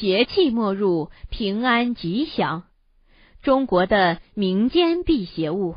[0.00, 2.62] 邪气莫入，平安吉祥。
[3.42, 5.74] 中国的民间辟邪物，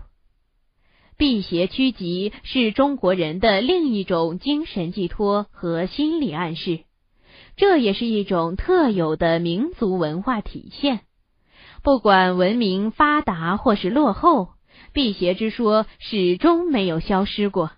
[1.17, 6.81] 辟邪趋吉是中国人的另一种精神寄托和心理暗示，
[7.55, 10.99] 这也是一种特有的民族文化体现。
[11.81, 14.49] 不管文明发达或是落后，
[14.93, 17.71] 辟邪之说始终没有消失过。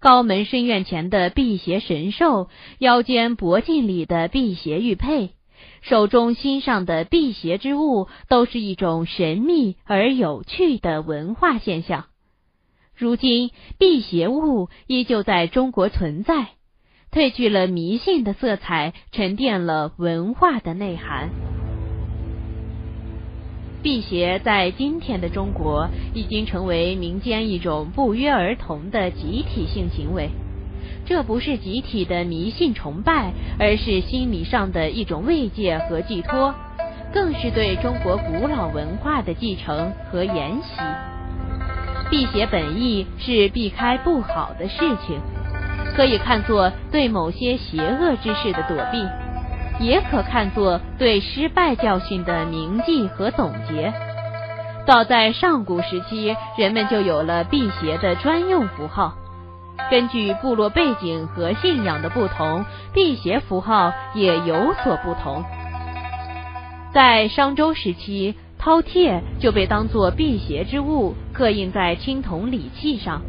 [0.00, 2.48] 高门深院前的辟邪神兽，
[2.80, 5.30] 腰间脖颈里的辟邪玉佩。
[5.82, 12.06] 手中心上的辟邪之物，都是一种神秘而有趣的文化现象。
[12.96, 16.50] 如今，辟邪物依旧在中国存在，
[17.10, 21.30] 褪去了迷信的色彩，沉淀了文化的内涵。
[23.82, 30.30] 辟邪在今天的中国，已经成为民间一种不约而同的集体性行为。
[31.04, 36.54] 这不是集体的迷信崇拜，而是心理上的一种慰藉和寄托，
[37.12, 40.80] 更是对中国古老文化的继承和沿袭。
[42.10, 45.20] 辟邪本意是避开不好的事情，
[45.96, 53.92] 可以看作对某些邪恶之事的躲避，也可看作对失败教训的铭记和总结。
[54.86, 59.14] 早在上古时期，人们就有了辟邪的专用符号。
[59.90, 65.44] 根据部落背景和信仰的不同，辟邪符号也有所不同。
[66.94, 73.22] 在商周时期，饕餮就被当作辟邪之物，刻印在青铜礼器上。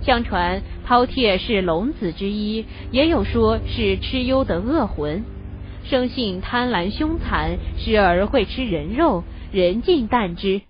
[0.00, 5.24] 相传，饕餮是龙子之一，也有说是蚩尤的恶魂，
[5.84, 10.62] 生性贪婪凶残，时而会吃人肉，人尽啖之。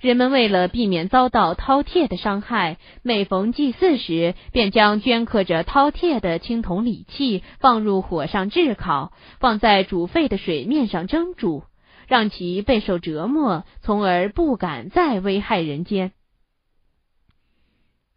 [0.00, 11.64] 人们为了避免遭到饕餮的伤害，每逢祭祀时，便将镌刻着饕餮的青铜礼器放入火上炙烤，放在煮沸的水面上蒸煮，
[12.08, 16.12] 让其备受折磨，从而不敢再危害人间。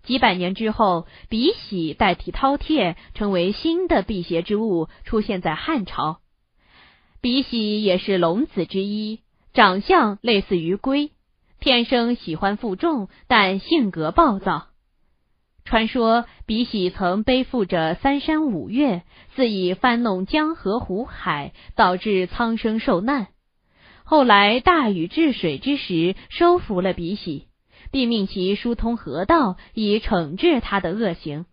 [0.04, 6.20] 几百年之后，比喜代替饕餮，成为新的辟邪之物，出现在汉朝。
[7.20, 9.20] 比喜也是龙子之一，
[9.54, 11.12] 长相类似于龟。
[11.64, 14.68] 天生喜欢负重，但性格暴躁。
[15.64, 19.04] 传说比喜曾背负着三山五岳，
[19.34, 23.28] 肆意翻弄江河湖海，导致苍生受难。
[24.04, 27.48] 后来大禹治水之时，收服了比喜，
[27.92, 31.46] 并命其疏通河道，以惩治他的恶行。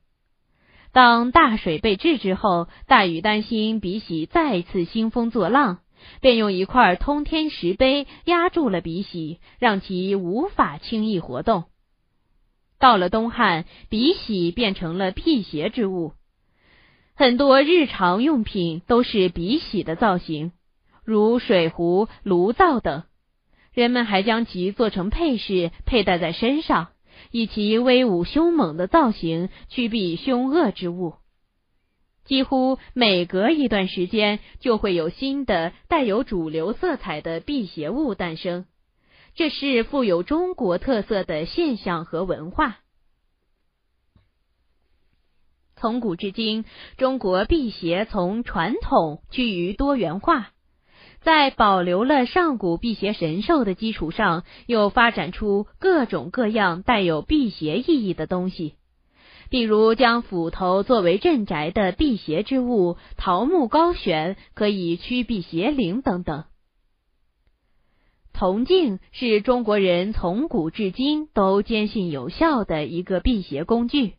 [0.91, 5.79] 当大水被治之后，大禹担心比喜再次兴风作浪。
[6.21, 11.65] 便用一块通天石碑压住了鼻喜，让其无法轻易活动。
[12.79, 16.15] 到了东汉，鼻喜变成了辟邪之物，
[17.15, 20.53] 很多日常用品都是鼻喜的造型，
[21.05, 23.03] 如水壶、炉灶等。
[23.73, 26.89] 人们还将其做成配饰，佩戴在身上，
[27.31, 31.15] 以其威武凶猛的造型驱避凶恶之物。
[32.31, 38.67] 几乎每隔一段时间，就会有新的带有主流色彩的辟邪物诞生，
[39.35, 42.79] 这是富有中国特色的现象和文化。
[45.75, 46.65] 从古至今，
[46.97, 50.53] 中国辟邪从传统趋于多元化，
[51.23, 58.77] 在保留了上古辟邪神兽的基础上，又发展出各种各样带有辟邪意义的东西。
[59.51, 66.45] 比如将斧头作为镇宅的辟邪之物，桃木高悬可以驱避邪灵等等。
[68.33, 74.15] 铜镜是中国人从古至今都坚信有效的一个辟邪工具。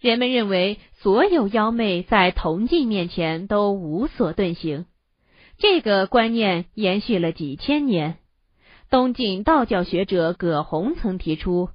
[0.00, 4.84] 人们认为所有妖魅在铜镜面前都无所遁形，
[5.56, 8.18] 这个观念延续了几千年。
[8.90, 11.70] 东晋道教学者葛洪曾提出。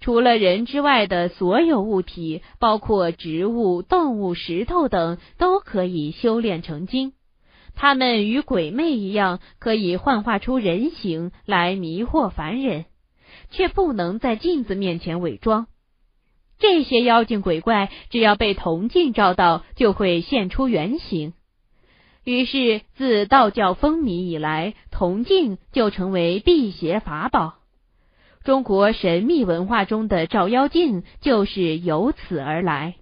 [0.00, 7.12] 除了人之外的所有物体，包括植物、动物、石头等，都可以修炼成精。
[7.74, 12.86] 他们与鬼魅一样，可以幻化出人形来迷惑凡人，
[13.50, 15.66] 却不能在镜子面前伪装。
[16.58, 21.32] 这些妖精鬼怪，只要被铜镜照到，就会现出原形。
[22.24, 27.59] 于是，自道教风靡以来，铜镜就成为辟邪法宝。
[28.42, 32.96] 中国神秘文化中的照妖镜就是由此而来。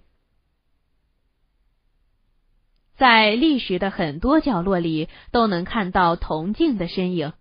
[2.97, 7.31] 在历史的很多角落里，都能看到铜镜的身影。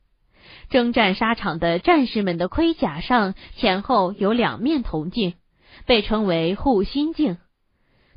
[0.70, 5.34] 征战沙场的战士们的盔甲上前后有两面铜镜，
[5.84, 7.38] 被称为护心镜。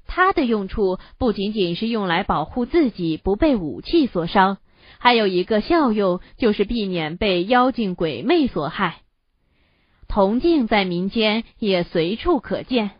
[0.06, 4.60] 它的用处不仅仅是用来保护自己不被武器所伤，
[5.00, 9.00] 还有一个效用就是避免被妖精鬼魅所害。
[10.12, 12.92] 铜镜在民间也随处可见，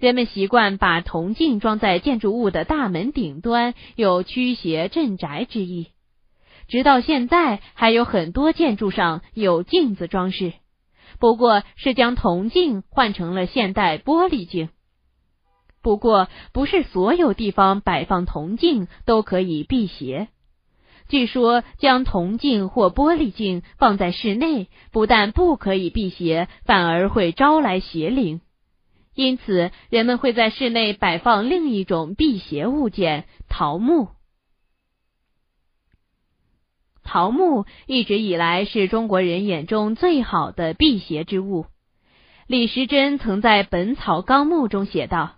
[0.00, 5.92] 人们习惯把铜镜装在建筑物的大门顶端，有驱邪镇宅之意。
[6.66, 10.52] 直到现在，还有很多建筑上有镜子装饰，
[11.20, 14.68] 不过是将铜镜换成了现代玻璃镜。
[15.80, 20.26] 不过，不是所有地方摆放铜镜都可以辟邪。
[21.12, 28.40] 据说，将铜镜或玻璃镜放在室内，不但不可以辟邪，反而会招来邪灵。
[29.14, 34.08] 因此，人们会在室内摆放另一种辟邪物件——桃木。
[37.04, 41.66] 桃木一直以来是中国人眼中最好的辟邪之物。
[42.46, 45.32] 李时珍曾在《本草纲目》中写道。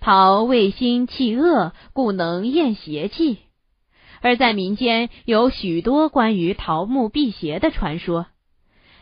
[0.00, 3.38] 桃味辛气恶，故能验邪气。
[4.22, 8.26] 而在民间有许多关于桃木辟邪的传说，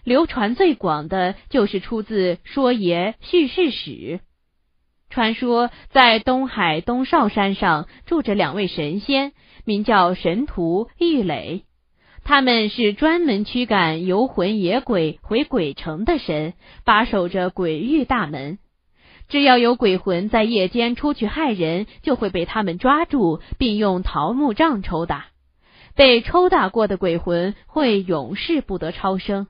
[0.02, 3.90] 流传最广的就是出自《说爷叙事史》。
[5.10, 9.32] 传说在东海东少山上住着两位神仙，
[9.64, 11.64] 名叫神荼、玉垒，
[12.24, 18.58] 他们是专门驱赶游魂野鬼回鬼城的神，把守着鬼域大门。
[19.30, 25.28] 只要有鬼魂在夜间出去害人，就会被他们抓住，并用桃木杖抽打。
[25.94, 29.46] 被抽打过的鬼魂会永世不得超生。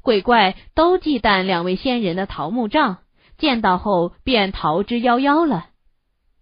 [0.00, 2.98] 鬼怪都忌惮两位仙人的桃木杖，
[3.36, 5.66] 见到后便逃之夭夭了。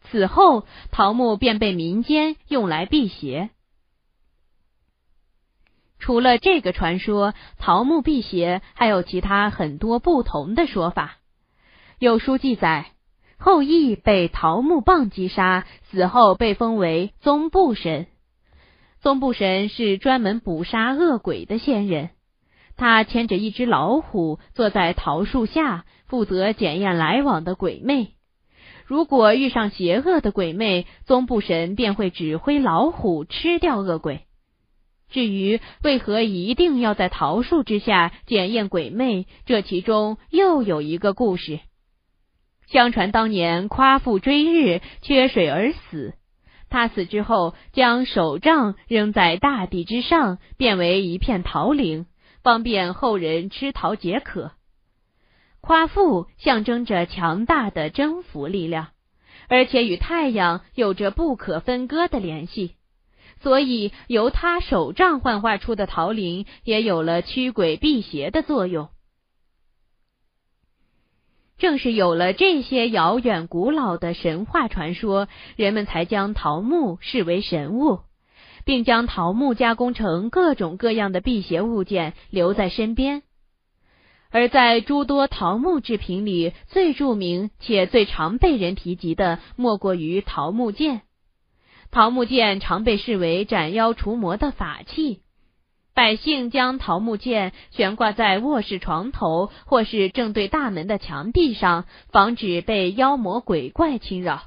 [0.02, 3.50] 此后，桃木便被民间用来辟邪。
[5.98, 11.16] 除了这个传说，桃木辟邪还有其他很多不同的说法。
[12.00, 12.92] 有书记载，
[13.38, 18.06] 后羿被桃木棒击杀，死后被封为宗部神。
[19.00, 22.10] 宗部神是专门捕杀恶鬼的仙人，
[22.76, 28.12] 他牵着一只老虎，坐在桃树下，负责检验来往的鬼魅。
[28.86, 34.20] 如果遇上邪恶的鬼魅，宗部神便会指挥老虎吃掉恶鬼。
[35.10, 41.58] 至于为何一定要在桃树之下检验鬼魅，这其中又有一个故事。
[42.68, 46.14] 相传当年夸父追日，缺水而死。
[46.70, 52.04] 他死之后，将手杖扔在大地之上，变为一片桃林，
[52.42, 54.52] 方便后人吃桃解渴。
[55.62, 58.88] 夸父象征着强大的征服力量，
[59.48, 62.74] 而且与太阳有着不可分割的联系，
[63.40, 68.90] 所以由他手杖幻化出的桃林，也有了驱鬼辟邪的作用。
[71.58, 78.00] 正是有了这些遥远古老的神话传说，人们才将桃木视为神物，
[78.64, 83.22] 并将桃木加工成各种各样的辟邪物件留在身边。
[84.30, 91.00] 而在诸多桃木制品里，最著名且最常被人提及的，莫过于桃木剑。
[91.90, 95.22] 桃木剑常被视为斩妖除魔的法器。
[95.98, 104.44] 百姓将桃木剑悬挂在卧室床头，或是正对大门的墙壁上，防止被妖魔鬼怪侵扰。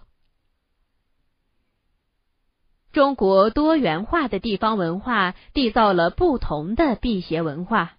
[2.94, 7.98] 中国多元化的地方文化缔造了不同的辟邪文化，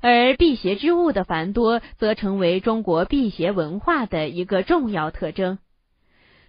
[0.00, 5.58] 而辟邪之物的繁多，则成为中国辟邪文化的一个重要特征。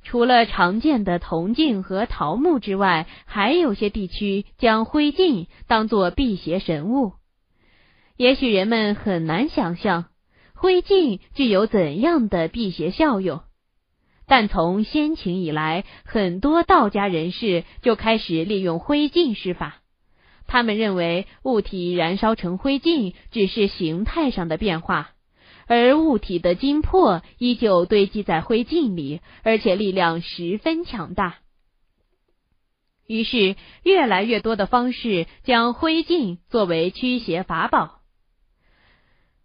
[0.03, 7.13] 除了常见的铜镜和桃木之外，还有些地区将灰烬当作辟邪神物。
[8.17, 10.05] 也许人们很难想象
[10.53, 13.41] 灰烬具有怎样的辟邪效用，
[14.27, 19.77] 但从先秦以来，很多道家人士就开始利用灰烬施法。
[20.47, 25.11] 他们认为物体燃烧成灰烬只是形态上的变化。
[25.73, 31.37] 而物体的精魄依旧堆积在灰烬里，而且力量十分强大。
[33.07, 38.01] 于是，越来越多的方式将灰烬作为驱邪法宝。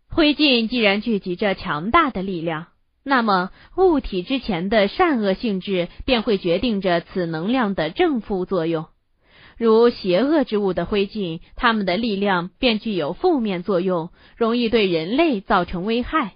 [0.09, 2.67] 灰烬既然聚集着强大的力量，
[3.05, 8.87] 那么物体之前的善恶性质便会决定着此能量的正负作用。
[9.57, 16.35] 如邪恶之物的灰烬，它们的力量便具有负面作用，容易对人类造成危害。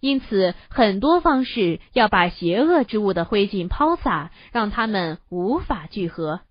[0.00, 6.42] 因此，很多方式要把邪恶之物的灰烬抛洒，让它们无法聚合。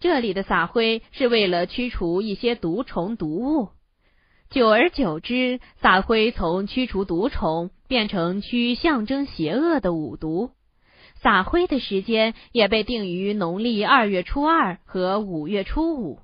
[0.00, 3.68] 这里的撒灰是为了驱除一些毒虫毒物，
[4.50, 10.50] 久而久之，撒灰从驱除毒虫变成驱象征邪恶的五毒。
[11.24, 16.20] 撒灰的时间也被定于农历二月初二和五月初五。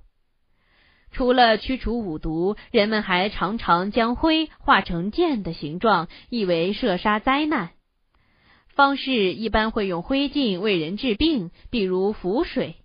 [1.11, 7.71] 除了驱除五毒，人们还常常将灰化成箭的形状，意为射杀灾难。
[8.69, 12.77] 方士一般会用灰烬为人治病，比如符水。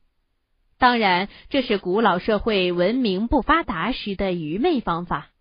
[0.80, 5.32] 当然，这是古老社会文明不发达时的愚昧方法，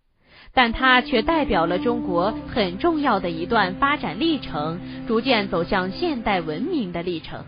[0.55, 7.43] 但它却代表了中国很重要的一段发展历程，逐渐走向现代文明的历程。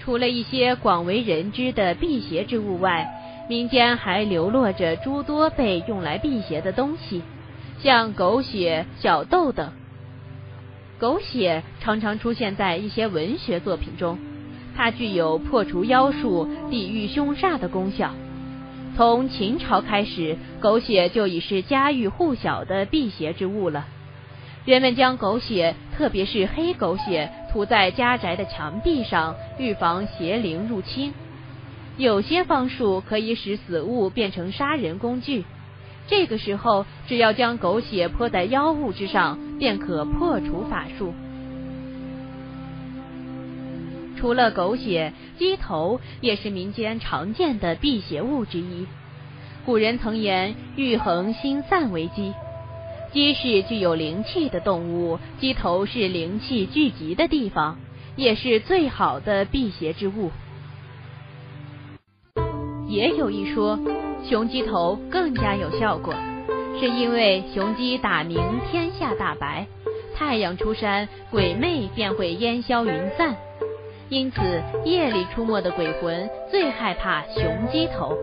[0.00, 3.06] 除了一些广为人知的辟邪之物外，
[3.50, 7.22] 民间还流落着诸多被用来辟邪的东西，
[7.80, 9.70] 像狗血、小豆等。
[10.98, 14.18] 狗血常常出现在一些文学作品中，
[14.74, 18.10] 它具有破除妖术、抵御凶煞的功效。
[18.98, 23.86] 从秦朝开始，狗血就已是家喻户晓的辟邪之物了。
[24.64, 31.14] 人们将狗血，特别是黑狗血，涂在家宅的墙壁上，预防邪灵入侵。
[31.96, 35.44] 有些方术可以使死物变成杀人工具，
[36.08, 41.14] 这个时候只要将狗血泼在妖物之上，便可破除法术。
[44.18, 48.86] 除了狗血，鸡头也是民间常见的辟邪物之一。
[49.64, 52.34] 古人曾言：“欲恒心散为鸡。”
[53.12, 57.78] 鸡是具有灵气的动物，鸡头是灵气聚集的地方，
[58.16, 60.32] 也是最好的辟邪之物。
[62.88, 63.78] 也有一说，
[64.28, 66.12] 雄鸡头更加有效果，
[66.80, 69.66] 是因为雄鸡打鸣天下大白，
[70.16, 73.36] 太阳出山，鬼魅便会烟消云散，
[74.08, 78.16] 因此夜里出没的鬼魂最害怕雄鸡头。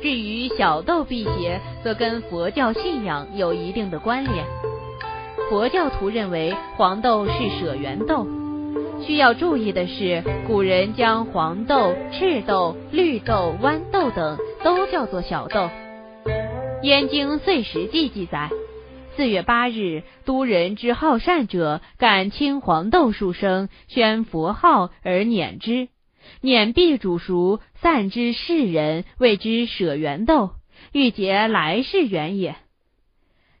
[0.00, 4.44] 至于小豆辟邪，则跟佛教信仰有一定的关联。
[5.50, 8.26] 佛教徒认为黄豆是舍缘豆。
[9.00, 15.60] 需要注意的是，古人将黄豆、赤豆、绿豆、豌豆等都叫做小豆。
[16.82, 18.50] 《燕京岁时记》记载：
[19.18, 25.88] 四月八日，都人之好善者，感青黄豆数生，宣佛号而碾之。
[26.40, 30.50] 碾毕煮熟，散之世人，谓之舍缘豆，
[30.92, 32.54] 欲结来世缘也。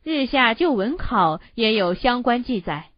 [0.04, 2.90] 日下旧文考也有相关记载。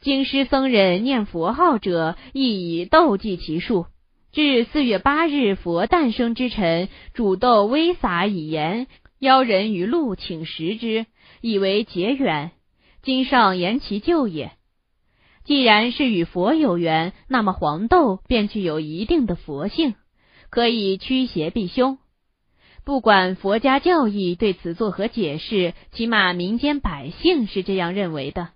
[0.00, 3.86] 京师僧人念佛号者，亦以豆计其数。
[4.32, 8.88] 至四月八日佛诞生之辰，煮豆微撒以盐，
[9.20, 11.06] 邀人于路请食之，
[11.44, 12.52] 以为结缘。
[13.02, 14.52] 今上言其旧也。
[15.44, 19.94] 既然是与佛有缘，那么黄豆便具有一定的佛性，
[20.48, 21.98] 可以驱邪避凶。
[22.82, 28.48] 不管佛家教义对此作何解释，起码民间百姓是这样认为的。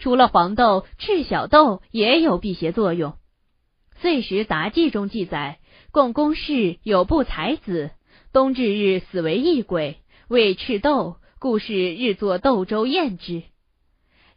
[0.00, 3.12] 除了黄豆，赤小豆也有辟邪作用。
[4.00, 5.60] 《岁时杂记》中记载，
[5.92, 7.92] 共工氏有部才子，
[8.32, 13.42] 冬至日死为异鬼，为赤豆，故事日作豆粥厌之。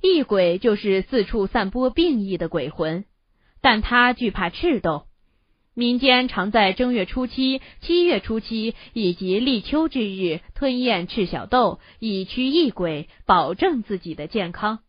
[0.01, 3.05] 异鬼就是四处散播病疫的鬼魂，
[3.61, 5.05] 但他惧怕赤豆。
[5.75, 14.79] 民间常在正月初七、七月初七以及立秋之日吞咽赤小豆，以驱异鬼，保证自己的健康。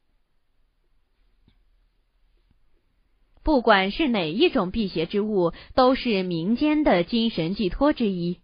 [3.44, 8.40] 不管是哪一种辟邪之物，都是民间的精神寄托之一。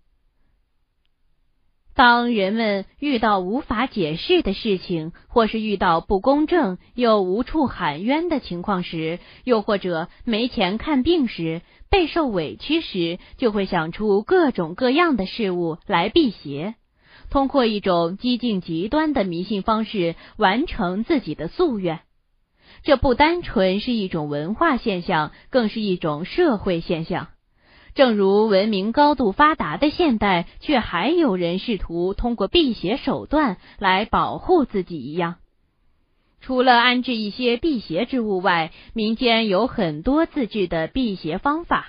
[1.94, 16.76] 当人们遇到无法解释的事情，或是遇到不公正又无处喊冤的情况时，又或者没钱看病时、备受委屈时，就会想出各种各样的事物来辟邪，
[17.28, 22.00] 通过一种激进极端的迷信方式完成自己的夙愿。
[22.82, 27.28] 这不单纯是一种文化现象，更是一种社会现象。
[27.94, 35.36] 正如文明高度发达的现代，却还有人试图通过辟邪手段来保护自己一样。
[36.40, 41.88] 除了安置一些辟邪之物外，民间有很多自制的辟邪方法。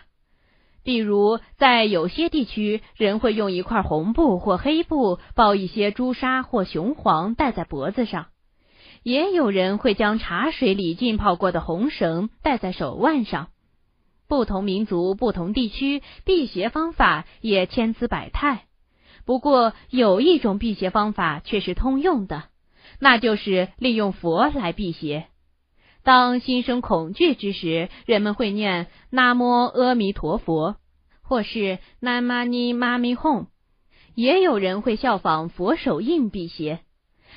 [0.83, 8.25] 比如，在有些地区，人会用一块红布或黑布包一些朱砂或雄黄，戴在脖子上；
[9.01, 13.47] 也有人会将茶水里浸泡过的红绳戴在手腕上。
[14.33, 18.63] 不同民族、不同地区辟邪方法也千姿百态。
[19.25, 22.45] 不过，有一种辟邪方法却是通用的，
[22.99, 25.27] 那就是利用佛来辟邪。
[26.01, 30.77] 当心生恐惧之时，人们会念“南无阿弥陀佛”
[31.21, 33.45] 或是“南无尼玛咪哄”。
[34.15, 36.79] 也有人会效仿佛手印辟邪。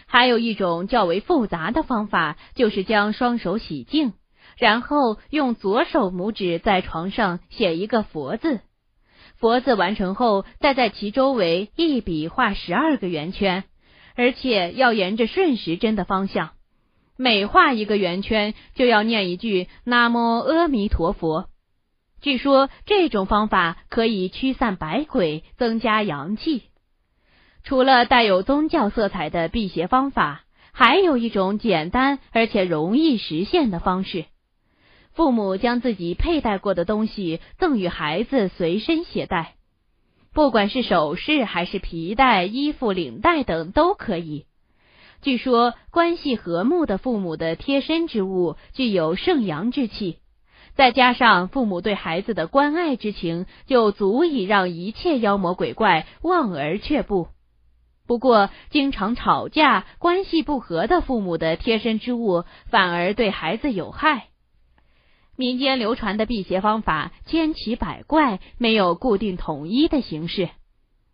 [0.06, 4.14] 还有一种较为复杂的方法，就是将双手洗净。
[4.56, 8.60] 然后用左手拇指在床上写一个佛字。
[9.36, 13.64] 佛字完成后，再在其周围一笔画十二个圆圈，
[14.14, 16.52] 而且要沿着顺时针的方向。
[17.18, 21.48] 每画一个圆圈，就要念一句“南无阿弥陀佛”。
[22.22, 26.62] 据说这种方法可以驱散百鬼，增加阳气。
[27.62, 34.24] 除了带有宗教色彩的辟邪方法，还有一种简单而且容易实现的方式：
[35.16, 39.54] 父母将自己佩戴过的东西赠与孩子随身携带，
[40.34, 44.44] 不管是首饰还是皮带、衣服、领带等都可以。
[45.22, 50.18] 据说关系和睦的父母的贴身之物具有圣阳之气，
[50.74, 57.28] 再加上父母对孩子的关爱之情，就足以让一切妖魔鬼怪望而却步。
[58.06, 64.26] 不过，经常吵架、关系不和的父母的贴身之物，反而对孩子有害。
[65.36, 70.48] 民间流传的辟邪方法千奇百怪，没有固定统一的形式，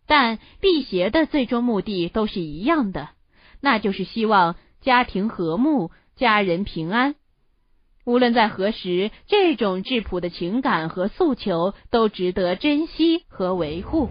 [0.07, 3.09] 但辟邪的最终目的都是一样的。
[3.61, 7.15] 那就是希望家庭和睦，家人平安。
[8.05, 14.09] 无论在何时，这种质朴的情感和诉求都值得珍惜和维护。